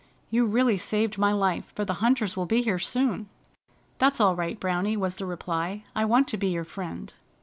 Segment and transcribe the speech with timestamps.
[0.31, 3.25] You really saved my life, for the Hunters will soon be here."
[3.99, 5.83] "That's all right, Browny," was the reply.
[5.95, 7.13] "I want to be your friend."